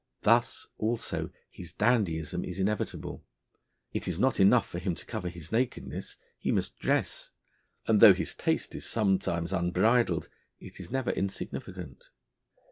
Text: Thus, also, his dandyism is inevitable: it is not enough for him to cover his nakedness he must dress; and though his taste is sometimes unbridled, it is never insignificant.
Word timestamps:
Thus, 0.21 0.65
also, 0.79 1.29
his 1.51 1.73
dandyism 1.75 2.43
is 2.43 2.57
inevitable: 2.57 3.23
it 3.93 4.07
is 4.07 4.17
not 4.19 4.39
enough 4.39 4.67
for 4.67 4.79
him 4.79 4.95
to 4.95 5.05
cover 5.05 5.29
his 5.29 5.51
nakedness 5.51 6.17
he 6.39 6.51
must 6.51 6.79
dress; 6.79 7.29
and 7.85 7.99
though 7.99 8.15
his 8.15 8.33
taste 8.33 8.73
is 8.73 8.83
sometimes 8.83 9.53
unbridled, 9.53 10.27
it 10.59 10.79
is 10.79 10.89
never 10.89 11.11
insignificant. 11.11 12.09